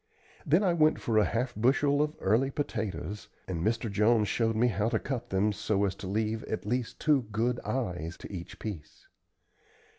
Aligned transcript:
Then 0.47 0.63
I 0.63 0.73
went 0.73 0.99
for 0.99 1.19
a 1.19 1.25
half 1.25 1.53
bushel 1.53 2.01
of 2.01 2.15
early 2.19 2.49
potatoes, 2.49 3.29
and 3.47 3.63
Mr. 3.63 3.87
Jones 3.87 4.27
showed 4.27 4.55
me 4.55 4.65
how 4.69 4.89
to 4.89 4.97
cut 4.97 5.29
them 5.29 5.53
so 5.53 5.85
as 5.85 5.93
to 5.97 6.07
leave 6.07 6.43
at 6.45 6.65
least 6.65 6.99
two 6.99 7.27
good 7.31 7.59
"eyes" 7.59 8.17
to 8.17 8.33
each 8.33 8.57
piece. 8.57 9.07